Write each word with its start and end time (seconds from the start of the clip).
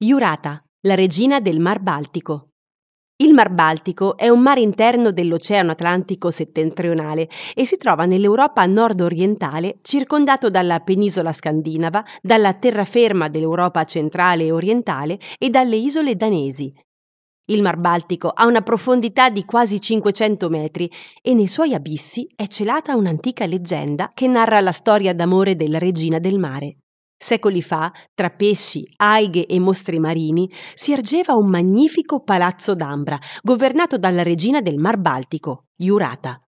Jurata, 0.00 0.62
la 0.82 0.94
regina 0.94 1.40
del 1.40 1.58
Mar 1.58 1.80
Baltico. 1.80 2.50
Il 3.16 3.34
Mar 3.34 3.50
Baltico 3.50 4.16
è 4.16 4.28
un 4.28 4.38
mare 4.38 4.60
interno 4.60 5.10
dell'Oceano 5.10 5.72
Atlantico 5.72 6.30
settentrionale 6.30 7.28
e 7.52 7.64
si 7.66 7.76
trova 7.76 8.06
nell'Europa 8.06 8.64
nord-orientale, 8.64 9.74
circondato 9.82 10.50
dalla 10.50 10.78
penisola 10.78 11.32
scandinava, 11.32 12.04
dalla 12.22 12.54
terraferma 12.54 13.26
dell'Europa 13.26 13.82
centrale 13.86 14.44
e 14.44 14.52
orientale 14.52 15.18
e 15.36 15.50
dalle 15.50 15.74
isole 15.74 16.14
danesi. 16.14 16.72
Il 17.46 17.62
Mar 17.62 17.78
Baltico 17.78 18.28
ha 18.28 18.46
una 18.46 18.62
profondità 18.62 19.30
di 19.30 19.44
quasi 19.44 19.80
500 19.80 20.48
metri 20.48 20.88
e 21.20 21.34
nei 21.34 21.48
suoi 21.48 21.74
abissi 21.74 22.24
è 22.36 22.46
celata 22.46 22.94
un'antica 22.94 23.46
leggenda 23.46 24.10
che 24.14 24.28
narra 24.28 24.60
la 24.60 24.70
storia 24.70 25.12
d'amore 25.12 25.56
della 25.56 25.80
regina 25.80 26.20
del 26.20 26.38
mare. 26.38 26.76
Secoli 27.20 27.62
fa, 27.62 27.92
tra 28.14 28.30
pesci, 28.30 28.88
alghe 28.96 29.46
e 29.46 29.58
mostri 29.58 29.98
marini, 29.98 30.48
si 30.74 30.92
ergeva 30.92 31.34
un 31.34 31.48
magnifico 31.48 32.22
palazzo 32.22 32.76
d'ambra, 32.76 33.18
governato 33.42 33.98
dalla 33.98 34.22
regina 34.22 34.60
del 34.60 34.78
Mar 34.78 34.98
Baltico, 34.98 35.64
Jurata. 35.76 36.40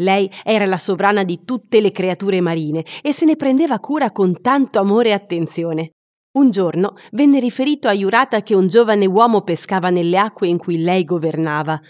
Lei 0.00 0.28
era 0.42 0.66
la 0.66 0.78
sovrana 0.78 1.22
di 1.22 1.44
tutte 1.44 1.80
le 1.80 1.92
creature 1.92 2.40
marine 2.40 2.84
e 3.00 3.12
se 3.12 3.24
ne 3.24 3.36
prendeva 3.36 3.78
cura 3.78 4.10
con 4.10 4.40
tanto 4.40 4.80
amore 4.80 5.10
e 5.10 5.12
attenzione. 5.12 5.90
Un 6.32 6.50
giorno 6.50 6.96
venne 7.12 7.38
riferito 7.38 7.86
a 7.86 7.92
Jurata 7.92 8.42
che 8.42 8.54
un 8.56 8.66
giovane 8.66 9.06
uomo 9.06 9.42
pescava 9.42 9.90
nelle 9.90 10.18
acque 10.18 10.48
in 10.48 10.58
cui 10.58 10.82
lei 10.82 11.04
governava. 11.04 11.80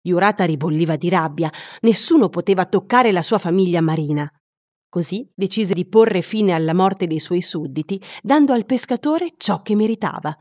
Jurata 0.00 0.44
ribolliva 0.44 0.96
di 0.96 1.08
rabbia, 1.08 1.50
nessuno 1.82 2.28
poteva 2.28 2.64
toccare 2.64 3.12
la 3.12 3.22
sua 3.22 3.38
famiglia 3.38 3.80
marina. 3.80 4.28
Così 4.92 5.26
decise 5.34 5.72
di 5.72 5.86
porre 5.86 6.20
fine 6.20 6.52
alla 6.52 6.74
morte 6.74 7.06
dei 7.06 7.18
suoi 7.18 7.40
sudditi, 7.40 7.98
dando 8.22 8.52
al 8.52 8.66
pescatore 8.66 9.32
ciò 9.38 9.62
che 9.62 9.74
meritava. 9.74 10.36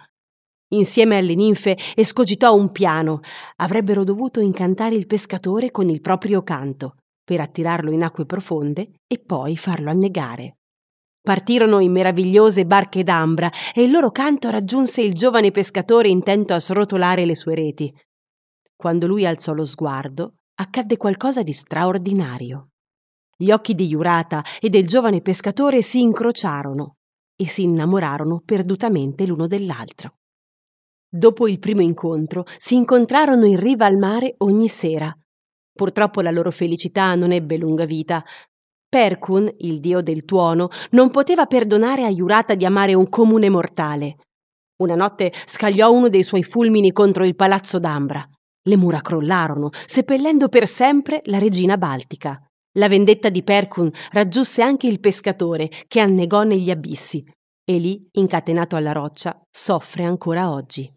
Insieme 0.74 1.16
alle 1.16 1.36
ninfe 1.36 1.78
escogitò 1.96 2.54
un 2.54 2.70
piano. 2.74 3.22
Avrebbero 3.56 4.04
dovuto 4.04 4.42
incantare 4.42 4.96
il 4.96 5.08
pescatore 5.08 5.72
con 5.72 5.88
il 5.88 6.02
proprio 6.02 6.44
canto, 6.44 6.98
per 7.24 7.40
attirarlo 7.40 7.92
in 7.92 8.04
acque 8.04 8.26
profonde 8.26 8.92
e 9.08 9.20
poi 9.20 9.56
farlo 9.56 9.90
annegare. 9.90 10.58
Partirono 11.22 11.80
in 11.80 11.94
meravigliose 11.94 12.66
barche 12.66 13.04
d'ambra 13.04 13.50
e 13.74 13.84
il 13.84 13.90
loro 13.90 14.12
canto 14.12 14.50
raggiunse 14.50 15.02
il 15.02 15.14
giovane 15.14 15.52
pescatore 15.52 16.10
intento 16.10 16.54
a 16.54 16.60
srotolare 16.60 17.24
le 17.24 17.38
sue 17.38 17.56
reti. 17.56 17.90
Quando 18.76 19.08
lui 19.08 19.26
alzò 19.26 19.54
lo 19.54 19.64
sguardo, 19.64 20.40
accadde 20.56 20.98
qualcosa 20.98 21.42
di 21.42 21.54
straordinario. 21.54 22.71
Gli 23.42 23.50
occhi 23.50 23.74
di 23.74 23.88
Jurata 23.88 24.46
e 24.60 24.70
del 24.70 24.86
giovane 24.86 25.20
pescatore 25.20 25.82
si 25.82 26.00
incrociarono 26.00 26.98
e 27.36 27.48
si 27.48 27.64
innamorarono 27.64 28.44
perdutamente 28.46 29.26
l'uno 29.26 29.48
dell'altro. 29.48 30.18
Dopo 31.10 31.48
il 31.48 31.58
primo 31.58 31.82
incontro 31.82 32.46
si 32.60 32.76
incontrarono 32.76 33.48
in 33.48 33.60
riva 33.60 33.88
al 33.88 33.98
mare 33.98 34.36
ogni 34.40 34.68
sera. 34.68 35.12
Purtroppo 35.74 36.22
la 36.22 36.30
loro 36.30 36.52
felicità 36.52 37.16
non 37.16 37.32
ebbe 37.32 37.58
lunga 37.58 37.86
vita. 37.86 38.24
Perkun, 38.88 39.52
il 39.62 39.80
dio 39.80 40.02
del 40.02 40.24
tuono, 40.24 40.68
non 40.92 41.10
poteva 41.10 41.48
perdonare 41.48 42.06
a 42.06 42.12
Jurata 42.12 42.54
di 42.54 42.66
amare 42.66 42.94
un 42.94 43.10
comune 43.10 43.50
mortale. 43.50 44.18
Una 44.84 44.94
notte 44.94 45.34
scagliò 45.46 45.92
uno 45.92 46.10
dei 46.10 46.22
suoi 46.22 46.44
fulmini 46.44 46.92
contro 46.92 47.26
il 47.26 47.36
palazzo 47.36 47.80
d'Ambra. 47.80 48.24
Le 48.68 48.78
mura 48.78 49.02
crollarono, 49.02 49.70
seppellendo 49.72 50.48
per 50.48 50.68
sempre 50.68 51.22
la 51.26 51.40
regina 51.40 51.76
baltica. 51.76 52.40
La 52.76 52.88
vendetta 52.88 53.28
di 53.30 53.44
Perkun 53.44 53.92
raggiunse 54.12 54.62
anche 54.62 54.88
il 54.88 55.02
pescatore 55.02 55.70
che 55.88 56.00
annegò 56.00 56.44
negli 56.44 56.70
abissi 56.70 57.22
e 57.64 57.78
lì, 57.78 58.00
incatenato 58.14 58.78
alla 58.78 58.94
roccia, 58.94 59.38
soffre 59.50 60.04
ancora 60.04 60.52
oggi. 60.52 60.90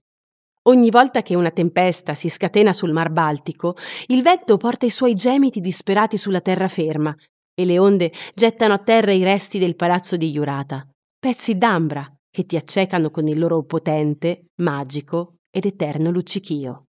Ogni 0.67 0.91
volta 0.91 1.23
che 1.23 1.35
una 1.35 1.51
tempesta 1.51 2.15
si 2.15 2.29
scatena 2.29 2.73
sul 2.73 2.93
Mar 2.93 3.11
Baltico, 3.11 3.77
il 4.07 4.23
vento 4.23 4.57
porta 4.57 4.87
i 4.87 4.91
suoi 4.91 5.15
gemiti 5.15 5.61
disperati 5.61 6.17
sulla 6.17 6.41
terraferma 6.41 7.15
e 7.55 7.65
le 7.65 7.79
onde 7.79 8.13
gettano 8.35 8.75
a 8.75 8.79
terra 8.79 9.13
i 9.13 9.25
resti 9.25 9.59
del 9.59 9.77
palazzo 9.77 10.17
di 10.17 10.31
Jurata, 10.31 10.89
pezzi 11.19 11.59
d'ambra 11.59 12.09
che 12.31 12.47
ti 12.47 12.57
accecano 12.57 13.11
con 13.11 13.27
il 13.27 13.39
loro 13.39 13.63
potente, 13.65 14.47
magico 14.63 15.35
ed 15.51 15.67
eterno 15.67 16.11
luccichio. 16.11 16.85